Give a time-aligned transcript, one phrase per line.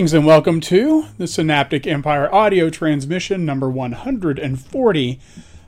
[0.00, 5.20] Greetings and welcome to the Synaptic Empire audio transmission number 140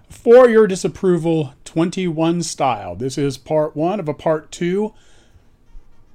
[0.08, 2.96] for your disapproval 21 style.
[2.96, 4.94] This is part one of a part two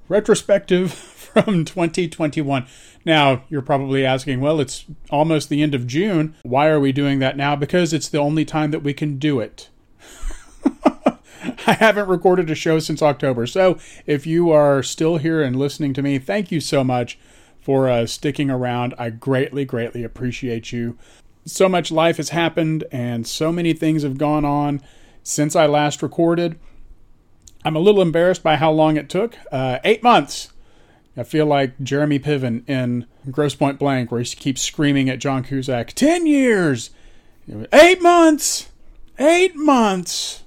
[0.08, 2.66] retrospective from 2021.
[3.04, 6.34] Now, you're probably asking, well, it's almost the end of June.
[6.42, 7.54] Why are we doing that now?
[7.54, 9.68] Because it's the only time that we can do it.
[11.68, 13.46] I haven't recorded a show since October.
[13.46, 17.16] So if you are still here and listening to me, thank you so much
[17.68, 18.94] for uh, sticking around.
[18.96, 20.96] I greatly, greatly appreciate you.
[21.44, 24.80] So much life has happened and so many things have gone on
[25.22, 26.58] since I last recorded.
[27.66, 29.36] I'm a little embarrassed by how long it took.
[29.52, 30.50] Uh, eight months.
[31.14, 35.44] I feel like Jeremy Piven in Grosse Pointe Blank, where he keeps screaming at John
[35.44, 36.88] Cusack, 10 years!
[37.70, 38.70] Eight months!
[39.18, 40.42] Eight months!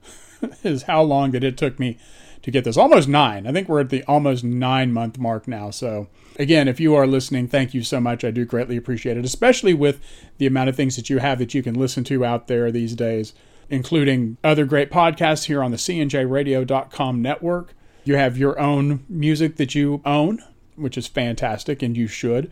[0.64, 1.96] is how long that it took me
[2.42, 2.76] to get this.
[2.76, 3.46] Almost nine.
[3.46, 5.70] I think we're at the almost nine month mark now.
[5.70, 6.08] So,
[6.38, 8.24] again, if you are listening, thank you so much.
[8.24, 10.00] I do greatly appreciate it, especially with
[10.38, 12.94] the amount of things that you have that you can listen to out there these
[12.94, 13.34] days,
[13.68, 17.74] including other great podcasts here on the cnjradio.com network.
[18.04, 20.42] You have your own music that you own,
[20.76, 22.50] which is fantastic, and you should.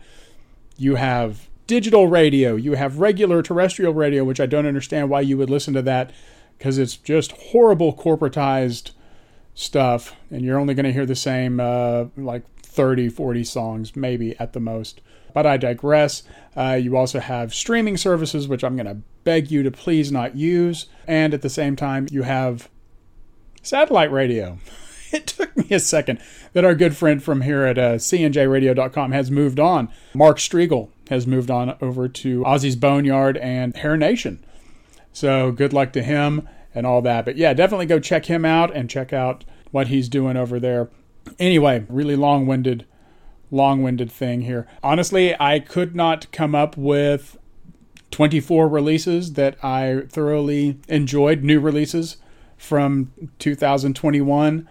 [0.77, 5.37] You have digital radio, you have regular terrestrial radio, which I don't understand why you
[5.37, 6.11] would listen to that
[6.57, 8.91] because it's just horrible corporatized
[9.59, 14.35] stuff, and you're only going to hear the same uh, like 30, 40 songs, maybe
[14.39, 15.01] at the most.
[15.33, 16.23] But I digress.
[16.55, 20.35] Uh, you also have streaming services, which I'm going to beg you to please not
[20.35, 20.87] use.
[21.07, 22.69] And at the same time, you have
[23.61, 24.59] satellite radio.
[25.11, 26.19] it took me a second
[26.53, 29.89] that our good friend from here at uh, cnjradio.com has moved on.
[30.15, 34.43] Mark Strigl has moved on over to Ozzy's Boneyard and Hair Nation.
[35.11, 37.25] So good luck to him and all that.
[37.25, 40.89] But yeah, definitely go check him out and check out what he's doing over there.
[41.37, 42.85] Anyway, really long winded,
[43.51, 44.67] long winded thing here.
[44.83, 47.37] Honestly, I could not come up with
[48.11, 52.17] 24 releases that I thoroughly enjoyed, new releases
[52.57, 54.67] from 2021.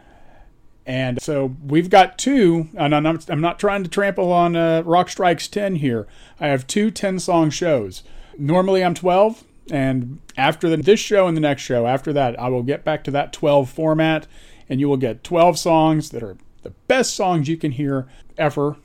[0.87, 4.83] And so we've got two, and I'm not, I'm not trying to trample on uh,
[4.85, 6.07] Rock Strikes 10 here.
[6.41, 8.03] I have two 10 song shows.
[8.39, 12.49] Normally I'm 12, and after the, this show and the next show, after that, I
[12.49, 14.27] will get back to that 12 format,
[14.69, 18.07] and you will get 12 songs that are the best songs you can hear
[18.37, 18.77] ever.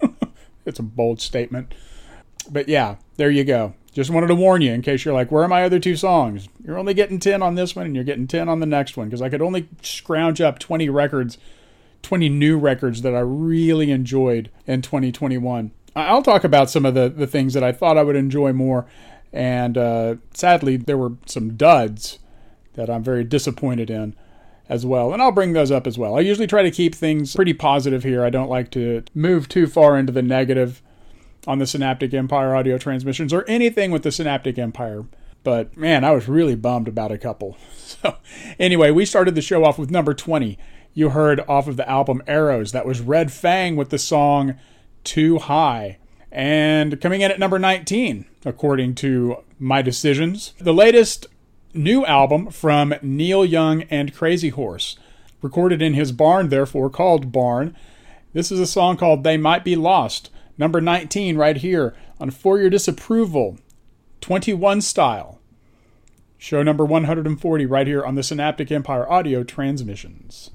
[0.66, 1.74] it's a bold statement.
[2.50, 3.74] But yeah, there you go.
[3.92, 6.48] Just wanted to warn you in case you're like, where are my other two songs?
[6.64, 9.08] You're only getting 10 on this one, and you're getting 10 on the next one,
[9.08, 11.36] because I could only scrounge up 20 records,
[12.00, 15.72] 20 new records that I really enjoyed in 2021.
[15.94, 18.86] I'll talk about some of the, the things that I thought I would enjoy more
[19.32, 22.18] and uh, sadly, there were some duds
[22.74, 24.14] that I'm very disappointed in
[24.72, 25.12] as well.
[25.12, 26.16] And I'll bring those up as well.
[26.16, 28.24] I usually try to keep things pretty positive here.
[28.24, 30.80] I don't like to move too far into the negative
[31.46, 35.04] on the Synaptic Empire audio transmissions or anything with the Synaptic Empire.
[35.44, 37.56] But man, I was really bummed about a couple.
[38.02, 38.16] So,
[38.58, 40.58] anyway, we started the show off with number 20.
[40.94, 42.72] You heard off of the album Arrows.
[42.72, 44.54] That was Red Fang with the song
[45.04, 45.98] Too High.
[46.32, 51.26] And coming in at number 19, according to my decisions, the latest
[51.74, 54.96] new album from Neil Young and Crazy Horse,
[55.40, 57.76] recorded in his barn, therefore called Barn.
[58.32, 62.58] This is a song called They Might Be Lost, number 19, right here on For
[62.58, 63.58] Your Disapproval,
[64.20, 65.40] 21 style.
[66.38, 70.50] Show number 140, right here on the Synaptic Empire audio transmissions.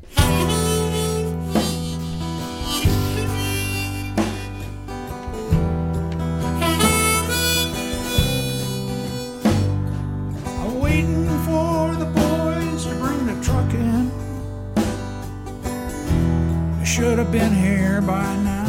[16.88, 18.66] Should have been here by now.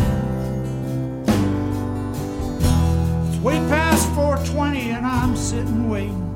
[3.28, 6.26] It's way past 420 and I'm sitting waiting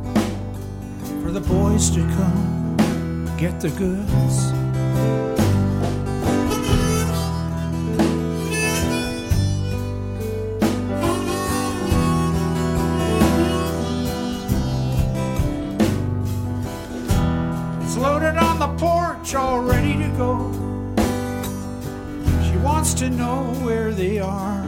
[1.22, 2.76] for the boys to come
[3.36, 4.52] get the goods.
[17.82, 20.61] It's loaded on the porch, all ready to go
[22.94, 24.64] to know where they are.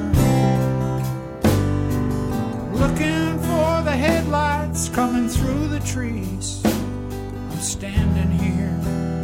[2.73, 6.63] Looking for the headlights coming through the trees.
[6.65, 8.79] I'm standing here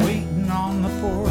[0.05, 1.30] waiting on the porch.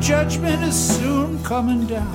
[0.00, 2.08] judgment is soon coming down.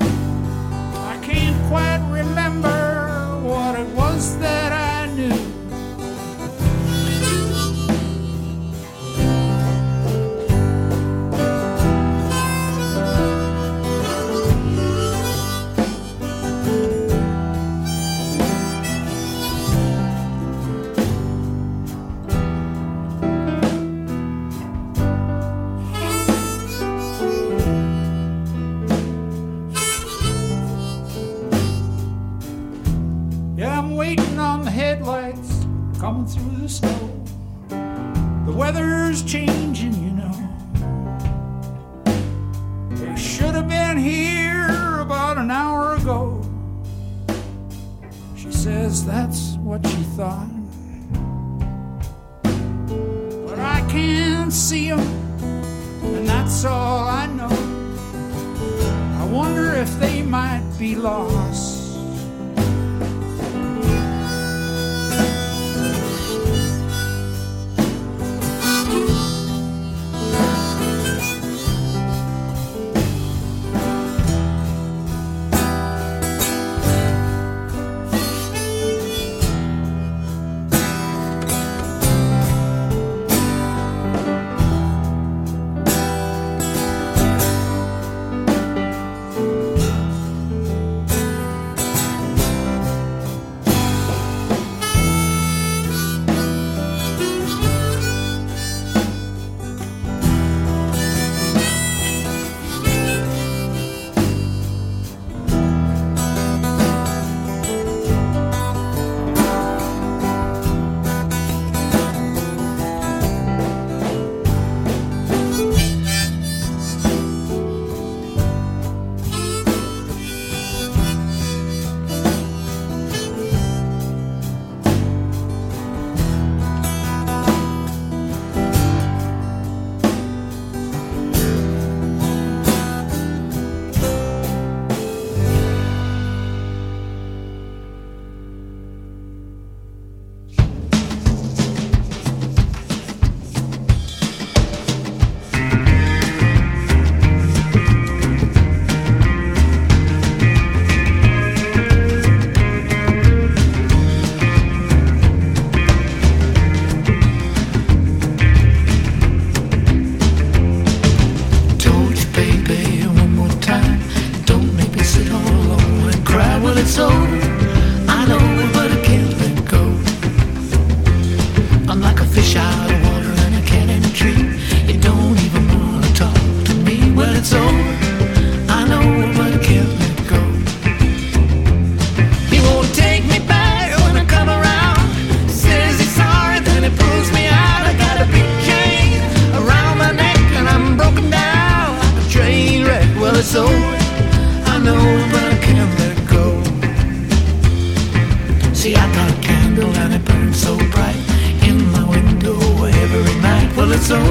[0.00, 5.59] I can't quite remember what it was that I knew.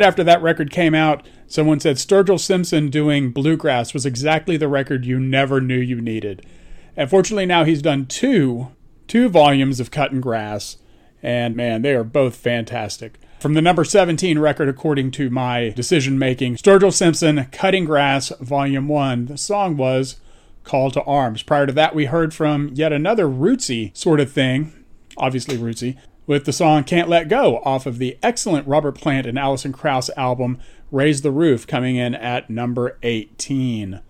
[0.00, 4.66] Right after that record came out, someone said Sturgill Simpson doing bluegrass was exactly the
[4.66, 6.46] record you never knew you needed.
[6.96, 8.68] And fortunately now he's done two
[9.08, 10.78] two volumes of Cutting Grass,
[11.22, 13.20] and man, they are both fantastic.
[13.40, 18.88] From the number 17 record, according to my decision making, Sturgill Simpson, Cutting Grass, Volume
[18.88, 19.26] 1.
[19.26, 20.16] The song was
[20.64, 21.42] Call to Arms.
[21.42, 24.72] Prior to that, we heard from yet another rootsy sort of thing,
[25.18, 29.38] obviously rootsy, with the song Can't Let Go off of the excellent Robert Plant and
[29.38, 30.58] Alison Krauss album
[30.90, 34.00] Raise the Roof, coming in at number 18.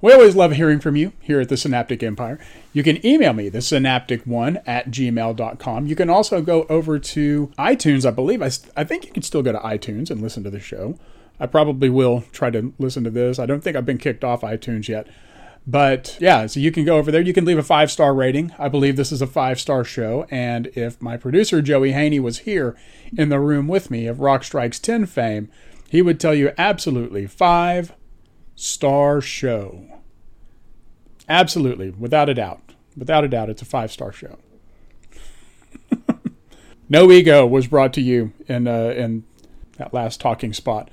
[0.00, 2.38] We always love hearing from you here at the Synaptic Empire.
[2.72, 5.86] You can email me, the synaptic1 at gmail.com.
[5.86, 8.40] You can also go over to iTunes, I believe.
[8.40, 10.96] I, I think you can still go to iTunes and listen to the show.
[11.40, 13.38] I probably will try to listen to this.
[13.40, 15.08] I don't think I've been kicked off iTunes yet.
[15.70, 17.20] But yeah, so you can go over there.
[17.20, 18.54] You can leave a five star rating.
[18.58, 20.26] I believe this is a five star show.
[20.30, 22.74] And if my producer, Joey Haney, was here
[23.18, 25.50] in the room with me of Rock Strikes 10 fame,
[25.90, 27.92] he would tell you absolutely five
[28.56, 29.84] star show.
[31.28, 32.72] Absolutely, without a doubt.
[32.96, 34.38] Without a doubt, it's a five star show.
[36.88, 39.24] no ego was brought to you in uh, in
[39.76, 40.90] that last talking spot.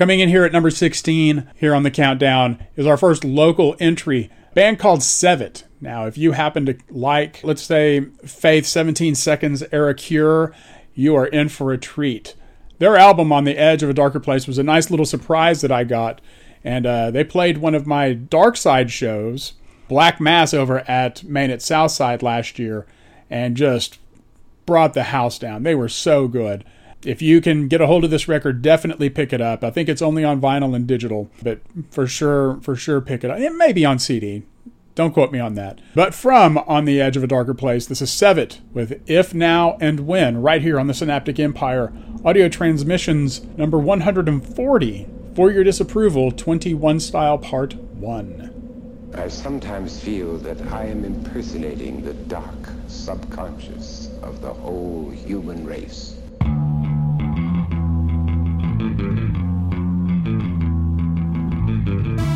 [0.00, 4.30] Coming in here at number 16 here on the countdown is our first local entry,
[4.54, 5.64] band called Sevet.
[5.78, 10.54] Now, if you happen to like, let's say, Faith 17 Seconds Era Cure,
[10.94, 12.34] you are in for a treat.
[12.78, 15.70] Their album On the Edge of a Darker Place was a nice little surprise that
[15.70, 16.22] I got.
[16.64, 19.52] And uh, they played one of my Dark Side shows,
[19.86, 22.86] Black Mass, over at Main at Southside last year,
[23.28, 23.98] and just
[24.64, 25.62] brought the house down.
[25.62, 26.64] They were so good.
[27.04, 29.64] If you can get a hold of this record, definitely pick it up.
[29.64, 31.60] I think it's only on vinyl and digital, but
[31.90, 33.38] for sure, for sure, pick it up.
[33.38, 34.42] It may be on CD.
[34.94, 35.80] Don't quote me on that.
[35.94, 39.78] But from On the Edge of a Darker Place, this is Sevet with If Now
[39.80, 41.90] and When, right here on the Synaptic Empire.
[42.22, 49.12] Audio Transmissions number 140 for your disapproval, 21 style part 1.
[49.16, 56.19] I sometimes feel that I am impersonating the dark subconscious of the whole human race.
[61.80, 62.29] Thank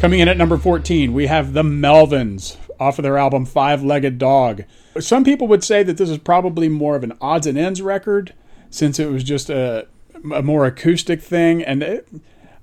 [0.00, 4.16] Coming in at number 14, we have the Melvins off of their album Five Legged
[4.16, 4.64] Dog.
[4.98, 8.32] Some people would say that this is probably more of an odds and ends record
[8.70, 9.86] since it was just a,
[10.34, 11.62] a more acoustic thing.
[11.62, 12.08] And it,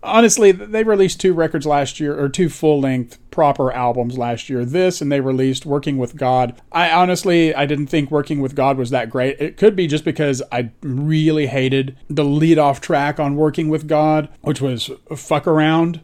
[0.01, 4.65] honestly, they released two records last year, or two full length proper albums last year.
[4.65, 6.59] This, and they released Working with God.
[6.71, 9.39] I honestly, I didn't think Working with God was that great.
[9.39, 13.87] It could be just because I really hated the lead off track on Working with
[13.87, 16.01] God, which was Fuck Around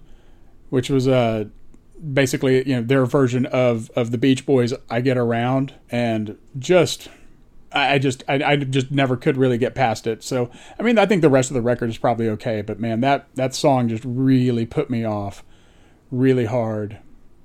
[0.74, 1.46] which was uh,
[2.14, 7.10] basically you know their version of of the Beach Boys' "I Get Around," and just
[7.72, 10.24] I just I, I just never could really get past it.
[10.24, 13.02] So I mean I think the rest of the record is probably okay, but man
[13.02, 15.44] that that song just really put me off
[16.10, 16.98] really hard.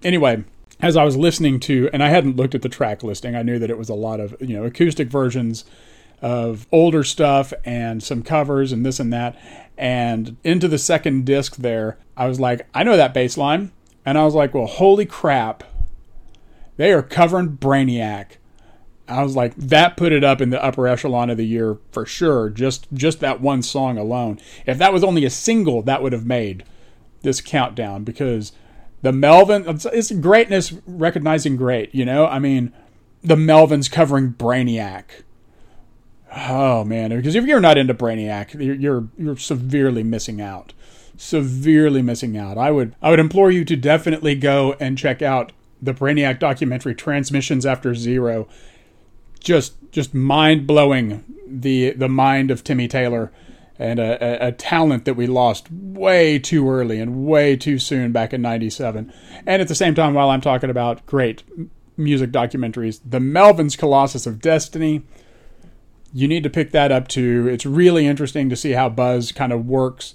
[0.02, 0.44] Anyway,
[0.80, 3.58] as I was listening to, and I hadn't looked at the track listing, I knew
[3.58, 5.66] that it was a lot of you know acoustic versions
[6.20, 9.38] of older stuff and some covers and this and that.
[9.76, 13.72] And into the second disc there, I was like, I know that bass line.
[14.04, 15.64] And I was like, well, holy crap.
[16.76, 18.38] They are covering Brainiac.
[19.08, 22.04] I was like, that put it up in the upper echelon of the year for
[22.04, 22.50] sure.
[22.50, 24.38] Just just that one song alone.
[24.66, 26.64] If that was only a single, that would have made
[27.22, 28.52] this countdown because
[29.02, 32.26] the Melvin it's, greatness recognizing great, you know?
[32.26, 32.72] I mean,
[33.22, 35.04] the Melvins covering Brainiac.
[36.34, 40.72] Oh man, because if you're not into Brainiac, you're, you're you're severely missing out.
[41.16, 42.58] Severely missing out.
[42.58, 46.94] I would I would implore you to definitely go and check out the Brainiac documentary
[46.94, 48.48] Transmissions After Zero.
[49.40, 53.32] Just just mind blowing the the mind of Timmy Taylor
[53.78, 58.10] and a, a, a, talent that we lost way too early and way too soon
[58.10, 59.12] back in 97.
[59.46, 61.44] And at the same time, while I'm talking about great
[61.96, 65.04] music documentaries, The Melvins Colossus of Destiny,
[66.12, 67.48] you need to pick that up too.
[67.48, 70.14] It's really interesting to see how Buzz kind of works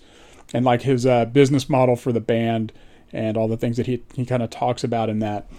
[0.53, 2.71] and like his uh, business model for the band
[3.11, 5.49] and all the things that he, he kind of talks about in that.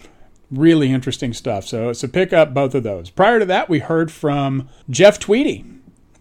[0.51, 1.66] Really interesting stuff.
[1.66, 3.11] So, so pick up both of those.
[3.11, 5.64] Prior to that, we heard from Jeff Tweedy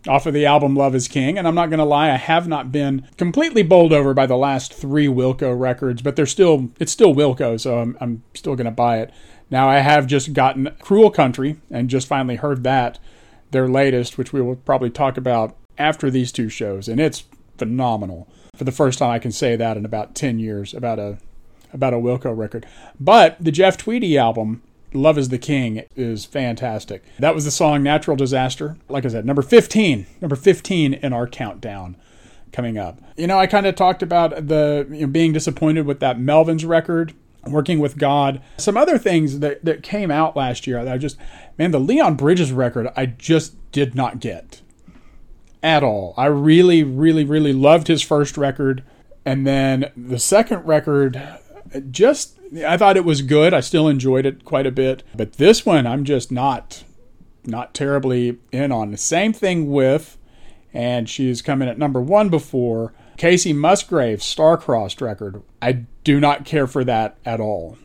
[0.08, 1.38] off of the album Love is King.
[1.38, 4.38] And I'm not going to lie, I have not been completely bowled over by the
[4.38, 8.66] last three Wilco records, but they're still, it's still Wilco, so I'm, I'm still going
[8.66, 9.12] to buy it.
[9.50, 13.00] Now, I have just gotten Cruel Country and just finally heard that
[13.54, 17.24] their latest, which we will probably talk about after these two shows, and it's
[17.58, 18.28] phenomenal.
[18.56, 21.18] For the first time, I can say that in about ten years about a
[21.72, 22.66] about a Wilco record.
[23.00, 24.62] But the Jeff Tweedy album,
[24.94, 27.04] Love is the King, is fantastic.
[27.18, 28.78] That was the song Natural Disaster.
[28.90, 30.06] Like I said, number 15.
[30.22, 31.96] Number 15 in our countdown
[32.52, 33.02] coming up.
[33.18, 36.68] You know, I kind of talked about the you know, being disappointed with that Melvins
[36.68, 37.14] record,
[37.46, 38.42] working with God.
[38.58, 41.18] Some other things that, that came out last year that I just,
[41.58, 44.62] man, the Leon Bridges record, I just did not get
[45.62, 46.14] at all.
[46.18, 48.84] I really, really, really loved his first record.
[49.26, 51.22] And then the second record,
[51.90, 53.54] just, I thought it was good.
[53.54, 55.04] I still enjoyed it quite a bit.
[55.16, 56.84] But this one, I'm just not,
[57.46, 58.92] not terribly in on.
[58.92, 60.18] The same thing with,
[60.74, 65.42] and she's coming at number one before, Kacey Musgraves Star-Crossed record.
[65.62, 67.78] I do not care for that at all.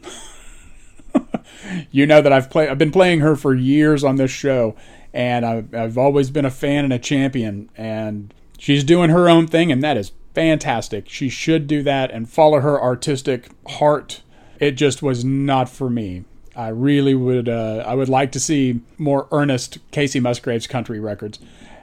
[1.90, 4.76] you know that I've played I've been playing her for years on this show
[5.12, 9.46] and I've, I've always been a fan and a champion and she's doing her own
[9.46, 11.08] thing and that is fantastic.
[11.08, 14.22] She should do that and follow her artistic heart.
[14.60, 16.24] It just was not for me.
[16.54, 21.38] I really would uh, I would like to see more earnest Kacey Musgraves country records.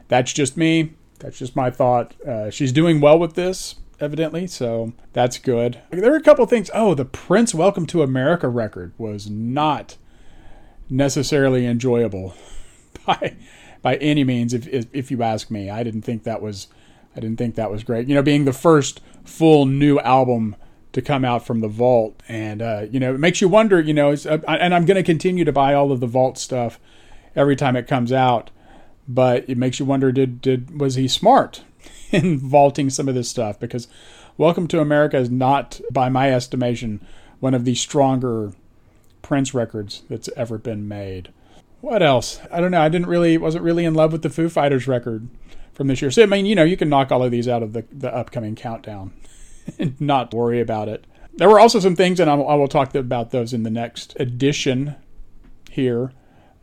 [0.08, 0.94] That's just me.
[1.20, 2.14] That's just my thought.
[2.22, 5.82] Uh, she's doing well with this, evidently, so that's good.
[5.89, 6.70] There are a couple things.
[6.74, 9.98] Oh, the Prince Welcome to America record was not
[10.89, 12.36] necessarily enjoyable
[13.06, 13.36] by
[13.82, 14.54] by any means.
[14.54, 16.68] If, if if you ask me, I didn't think that was
[17.16, 18.08] I didn't think that was great.
[18.08, 20.56] You know, being the first full new album
[20.93, 23.80] to come out from the vault, and uh, you know, it makes you wonder.
[23.80, 26.80] You know, uh, and I'm going to continue to buy all of the vault stuff
[27.36, 28.50] every time it comes out
[29.08, 31.64] but it makes you wonder did did was he smart
[32.12, 33.88] in vaulting some of this stuff because
[34.38, 36.99] Welcome to America is not by my estimation
[37.39, 38.51] one of the stronger
[39.22, 41.32] Prince records that's ever been made.
[41.80, 42.41] What else?
[42.51, 42.82] I don't know.
[42.82, 45.30] I didn't really wasn't really in love with the Foo Fighters record
[45.72, 46.12] from this year.
[46.12, 48.14] So I mean, you know, you can knock all of these out of the the
[48.14, 49.14] upcoming countdown
[49.80, 51.06] and not worry about it.
[51.34, 53.70] There were also some things, and I will, I will talk about those in the
[53.70, 54.95] next edition
[55.72, 56.12] here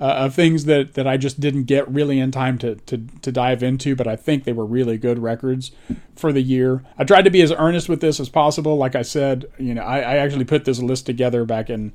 [0.02, 3.32] uh, of things that, that I just didn't get really in time to, to, to
[3.32, 5.70] dive into, but I think they were really good records
[6.16, 6.82] for the year.
[6.98, 8.76] I tried to be as earnest with this as possible.
[8.76, 11.92] Like I said, you know, I, I actually put this list together back in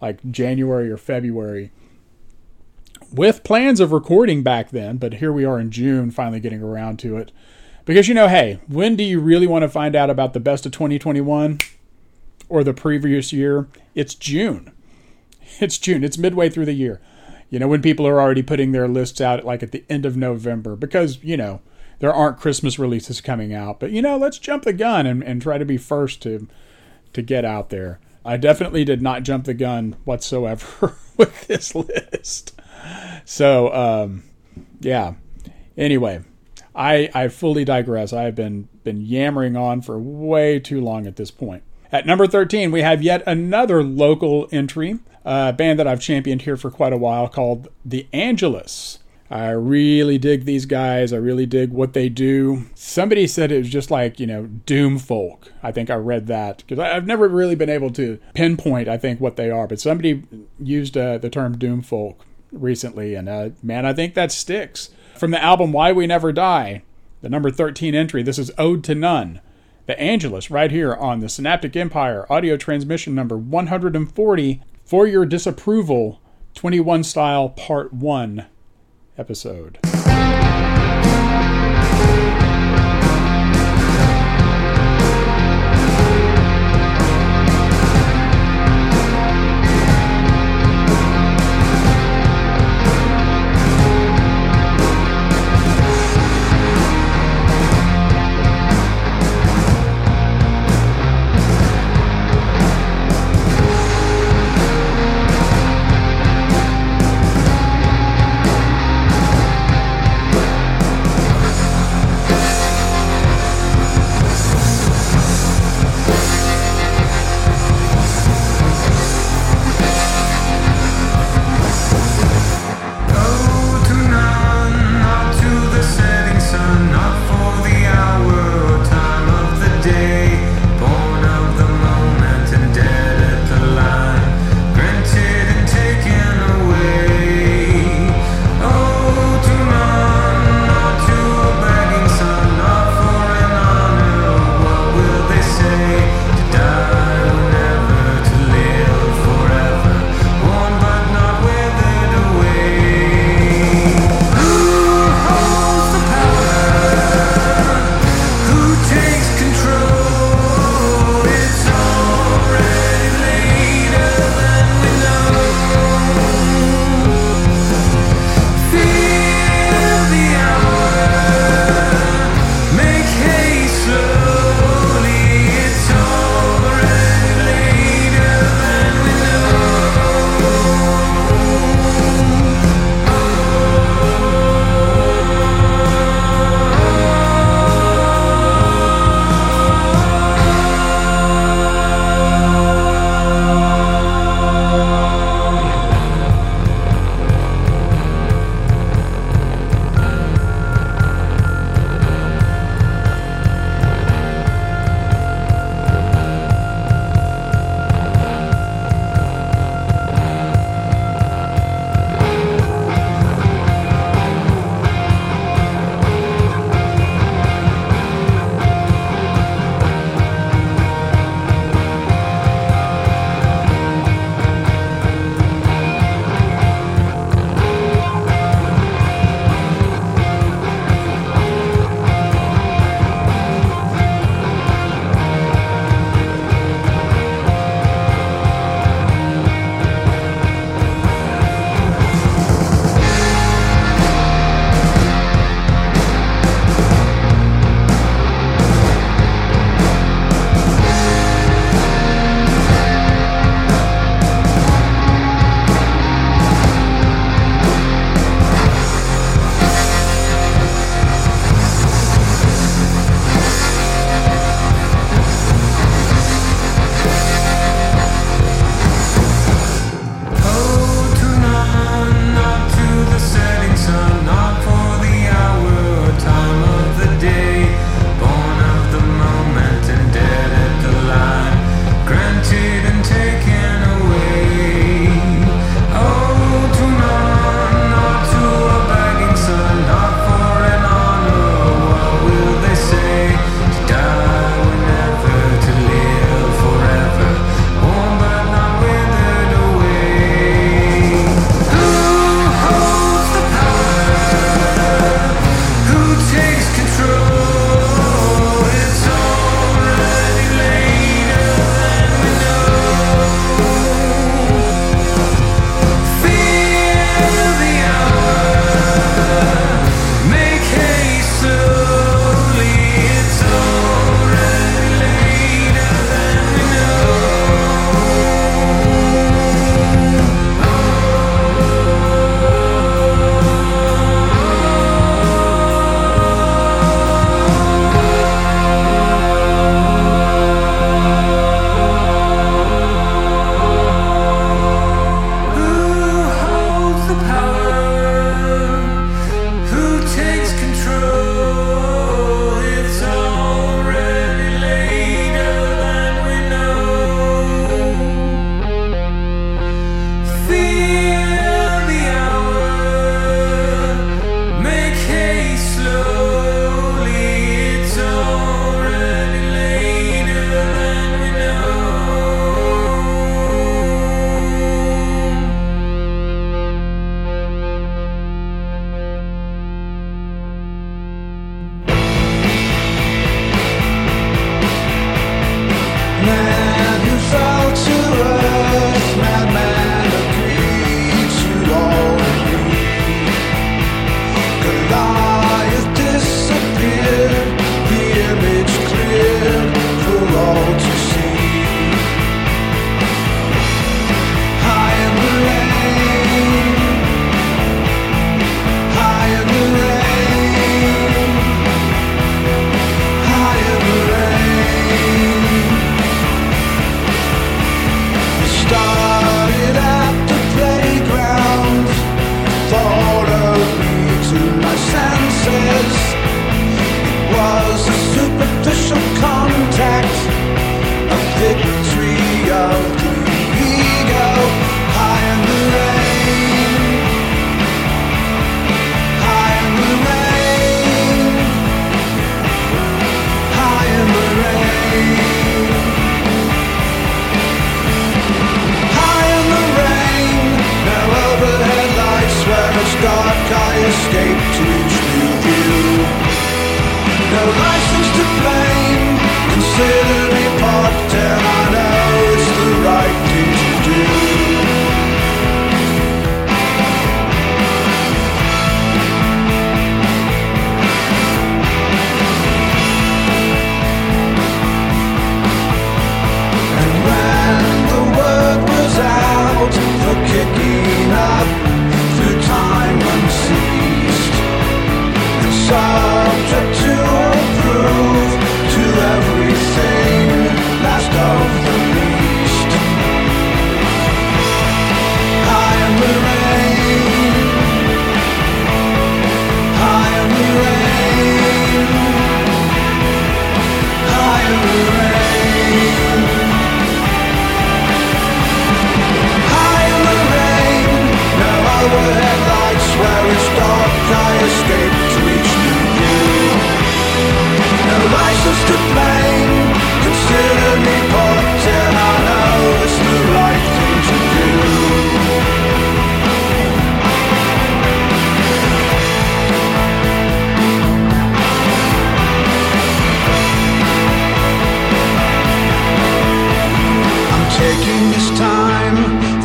[0.00, 1.70] like January or February
[3.12, 6.98] with plans of recording back then, but here we are in June finally getting around
[7.00, 7.30] to it.
[7.84, 10.64] Because, you know, hey, when do you really want to find out about the best
[10.64, 11.58] of 2021?
[12.50, 13.68] or the previous year.
[13.94, 14.72] It's June.
[15.60, 16.04] It's June.
[16.04, 17.00] It's midway through the year.
[17.50, 20.16] You know, when people are already putting their lists out like at the end of
[20.16, 21.60] November because, you know,
[21.98, 23.80] there aren't Christmas releases coming out.
[23.80, 26.48] But, you know, let's jump the gun and, and try to be first to
[27.12, 27.98] to get out there.
[28.24, 32.58] I definitely did not jump the gun whatsoever with this list.
[33.24, 34.22] So, um,
[34.80, 35.14] yeah.
[35.76, 36.22] Anyway,
[36.74, 38.12] I I fully digress.
[38.12, 41.62] I've been been yammering on for way too long at this point.
[41.92, 46.56] At number 13, we have yet another local entry, a band that I've championed here
[46.56, 48.98] for quite a while called The Angelus.
[49.30, 51.12] I really dig these guys.
[51.12, 52.66] I really dig what they do.
[52.74, 55.52] Somebody said it was just like, you know, doom folk.
[55.62, 59.20] I think I read that because I've never really been able to pinpoint, I think,
[59.20, 59.68] what they are.
[59.68, 60.24] But somebody
[60.58, 64.90] used uh, the term doom folk recently, and uh, man, I think that sticks.
[65.16, 66.82] From the album Why We Never Die,
[67.20, 69.40] the number 13 entry, this is Ode to None.
[69.86, 74.60] The Angelus, right here on the Synaptic Empire audio transmission number 140
[74.90, 76.20] for your disapproval
[76.54, 78.44] 21 style part 1
[79.16, 79.78] episode.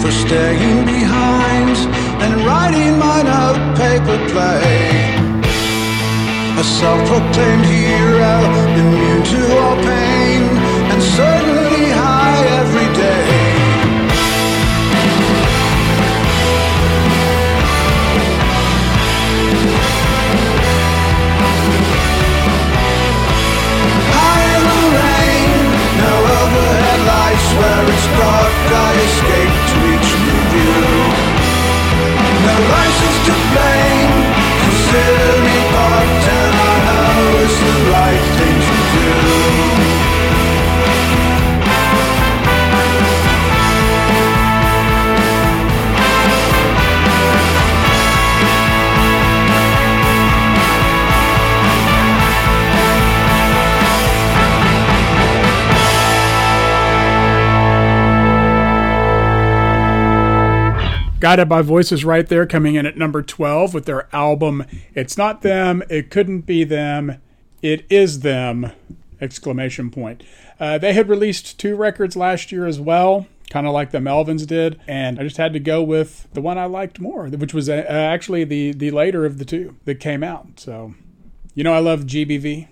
[0.01, 1.77] For staying behind
[2.23, 5.15] and writing my note paper play.
[6.57, 8.35] A self-proclaimed hero,
[8.79, 10.43] immune to all pain,
[10.91, 13.45] and certainly high every day.
[24.13, 24.45] High
[28.19, 28.53] dark.
[28.87, 30.85] I escape to each new view.
[32.45, 34.13] No license to blame.
[34.63, 36.24] Consider me parked,
[61.25, 64.63] Guided by Voices right there, coming in at number 12 with their album
[64.93, 67.19] It's Not Them, It Couldn't Be Them,
[67.63, 68.71] It Is Them!
[69.19, 70.21] Exclamation point.
[70.59, 74.45] Uh, they had released two records last year as well, kind of like the Melvins
[74.45, 77.69] did, and I just had to go with the one I liked more, which was
[77.69, 80.59] uh, actually the, the later of the two that came out.
[80.59, 80.93] So,
[81.55, 82.67] you know, I love GBV,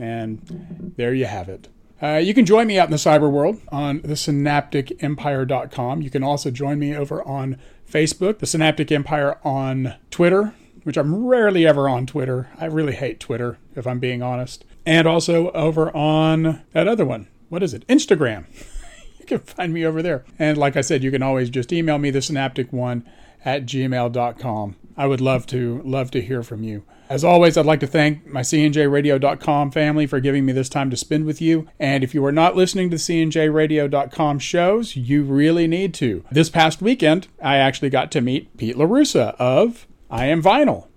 [0.00, 1.68] and there you have it.
[2.02, 6.02] Uh, you can join me out in the cyber world on the synapticempire.com.
[6.02, 11.24] You can also join me over on Facebook, the Synaptic Empire on Twitter, which I'm
[11.26, 12.48] rarely ever on Twitter.
[12.58, 14.64] I really hate Twitter, if I'm being honest.
[14.84, 17.28] And also over on that other one.
[17.48, 17.86] What is it?
[17.86, 18.46] Instagram.
[19.22, 20.24] you can find me over there.
[20.38, 23.08] And like I said, you can always just email me the synaptic one
[23.44, 24.76] at gmail.com.
[24.96, 26.84] I would love to love to hear from you.
[27.08, 30.96] As always, I'd like to thank my CNJRadio.com family for giving me this time to
[30.96, 31.68] spend with you.
[31.78, 36.24] And if you are not listening to CNJRadio.com shows, you really need to.
[36.30, 40.88] This past weekend, I actually got to meet Pete LaRussa of I Am Vinyl.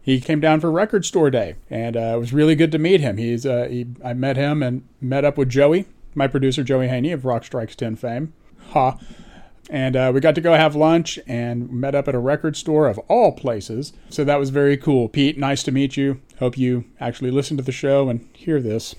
[0.00, 3.00] He came down for Record Store Day, and uh, it was really good to meet
[3.00, 3.16] him.
[3.16, 7.12] He's uh, he, I met him and met up with Joey, my producer Joey Haney
[7.12, 8.32] of Rock Strikes 10 fame.
[8.70, 8.98] Ha.
[9.70, 12.88] And uh, we got to go have lunch and met up at a record store
[12.88, 13.92] of all places.
[14.10, 15.08] So that was very cool.
[15.08, 16.20] Pete, nice to meet you.
[16.38, 18.94] Hope you actually listen to the show and hear this.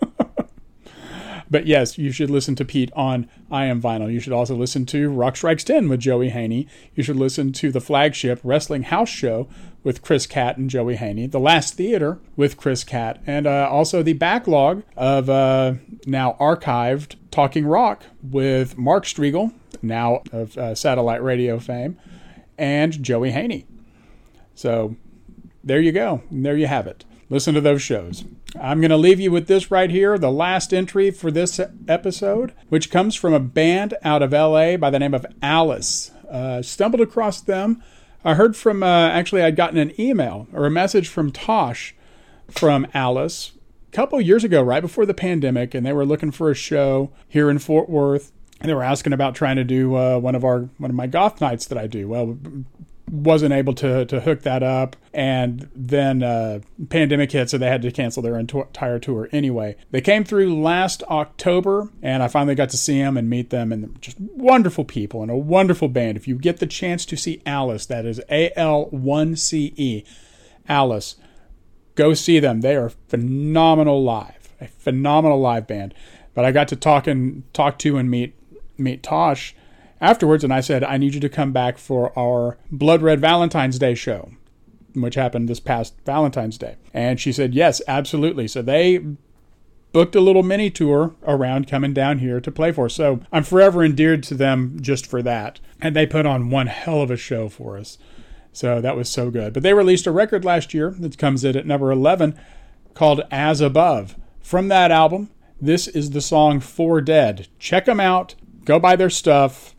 [1.50, 4.12] but yes, you should listen to Pete on I Am Vinyl.
[4.12, 6.68] You should also listen to Rock Strikes 10 with Joey Haney.
[6.94, 9.48] You should listen to the flagship Wrestling House Show
[9.88, 11.26] with Chris Catt and Joey Haney.
[11.26, 13.22] The Last Theater with Chris Catt.
[13.26, 20.20] And uh, also the backlog of uh, now archived Talking Rock with Mark Striegel, now
[20.30, 21.96] of uh, satellite radio fame,
[22.58, 23.64] and Joey Haney.
[24.54, 24.94] So
[25.64, 26.20] there you go.
[26.28, 27.06] And there you have it.
[27.30, 28.26] Listen to those shows.
[28.60, 31.58] I'm going to leave you with this right here, the last entry for this
[31.88, 36.10] episode, which comes from a band out of LA by the name of Alice.
[36.30, 37.82] Uh, stumbled across them.
[38.24, 41.94] I heard from, uh, actually, I'd gotten an email or a message from Tosh
[42.50, 43.52] from Alice
[43.88, 47.10] a couple years ago, right before the pandemic, and they were looking for a show
[47.28, 48.32] here in Fort Worth.
[48.60, 51.06] And they were asking about trying to do uh, one of our one of my
[51.06, 52.08] goth nights that I do.
[52.08, 52.36] Well,
[53.10, 54.96] wasn't able to to hook that up.
[55.12, 59.76] And then uh, pandemic hit so they had to cancel their entire tour anyway.
[59.90, 63.72] They came through last october and i finally got to see them and meet them
[63.72, 66.16] and they're just wonderful people and a wonderful band.
[66.16, 70.04] If you get the chance to see alice that is al1ce
[70.68, 71.16] alice
[71.94, 72.60] go see them.
[72.60, 75.94] They are phenomenal live a phenomenal live band.
[76.34, 78.34] But i got to talk and talk to and meet
[78.76, 79.54] meet tosh
[80.00, 83.78] afterwards and I said, I need you to come back for our Blood Red Valentine's
[83.78, 84.30] Day show,
[84.94, 86.76] which happened this past Valentine's Day.
[86.92, 88.48] And she said, Yes, absolutely.
[88.48, 89.04] So they
[89.92, 92.88] booked a little mini tour around coming down here to play for.
[92.88, 95.60] So I'm forever endeared to them just for that.
[95.80, 97.98] And they put on one hell of a show for us.
[98.52, 99.52] So that was so good.
[99.52, 102.38] But they released a record last year that comes in at number 11
[102.94, 104.16] called As Above.
[104.40, 105.30] From that album,
[105.60, 107.48] this is the song For Dead.
[107.58, 108.34] Check them out.
[108.64, 109.74] Go buy their stuff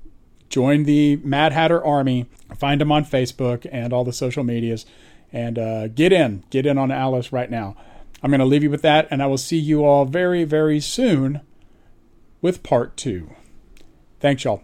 [0.49, 2.25] join the Mad Hatter Army.
[2.57, 4.85] Find them on Facebook and all the social medias,
[5.31, 7.75] and uh, get in, get in on Alice right now.
[8.21, 10.79] I'm going to leave you with that, and I will see you all very, very
[10.79, 11.41] soon
[12.41, 13.29] with part two.
[14.19, 14.61] Thanks, y'all.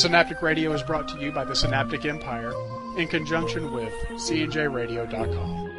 [0.00, 2.54] Synaptic Radio is brought to you by the Synaptic Empire
[2.96, 5.69] in conjunction with CNJRadio.com.